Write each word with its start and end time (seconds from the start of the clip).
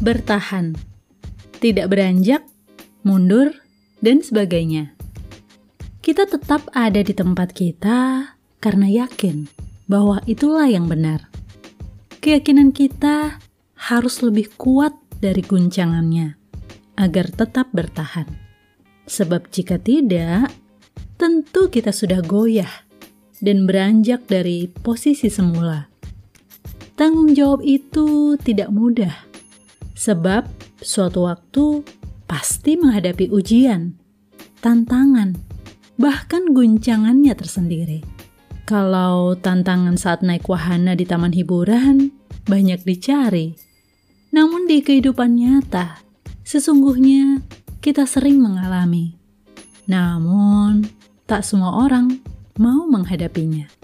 bertahan, 0.00 0.74
tidak 1.60 1.92
beranjak, 1.92 2.42
mundur, 3.04 3.52
dan 4.00 4.24
sebagainya. 4.24 4.96
Kita 6.00 6.24
tetap 6.24 6.72
ada 6.72 7.04
di 7.04 7.12
tempat 7.12 7.52
kita 7.52 8.32
karena 8.64 8.88
yakin 8.88 9.46
bahwa 9.84 10.24
itulah 10.24 10.64
yang 10.64 10.88
benar. 10.88 11.28
Keyakinan 12.24 12.72
kita 12.72 13.40
harus 13.76 14.24
lebih 14.24 14.48
kuat 14.56 14.96
dari 15.20 15.44
guncangannya 15.44 16.36
agar 16.96 17.28
tetap 17.32 17.68
bertahan. 17.72 18.28
Sebab 19.04 19.52
jika 19.52 19.76
tidak, 19.76 20.48
tentu 21.20 21.68
kita 21.68 21.92
sudah 21.92 22.24
goyah 22.24 22.88
dan 23.44 23.68
beranjak 23.68 24.24
dari 24.28 24.68
posisi 24.68 25.28
semula. 25.28 25.88
Tanggung 26.96 27.32
jawab 27.32 27.64
itu 27.64 28.36
tidak 28.40 28.68
mudah, 28.68 29.29
sebab 30.00 30.48
suatu 30.80 31.28
waktu 31.28 31.84
pasti 32.24 32.80
menghadapi 32.80 33.28
ujian, 33.28 34.00
tantangan, 34.64 35.36
bahkan 36.00 36.56
guncangannya 36.56 37.36
tersendiri. 37.36 38.00
Kalau 38.64 39.36
tantangan 39.36 40.00
saat 40.00 40.24
naik 40.24 40.48
wahana 40.48 40.96
di 40.96 41.04
taman 41.04 41.36
hiburan 41.36 42.16
banyak 42.48 42.80
dicari, 42.80 43.52
namun 44.32 44.64
di 44.64 44.80
kehidupan 44.80 45.36
nyata, 45.36 46.00
sesungguhnya 46.48 47.44
kita 47.84 48.08
sering 48.08 48.40
mengalami. 48.40 49.20
Namun, 49.84 50.86
tak 51.26 51.42
semua 51.44 51.84
orang 51.84 52.22
mau 52.56 52.86
menghadapinya. 52.86 53.79